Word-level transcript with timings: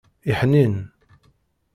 Iḥnin. 0.31 0.75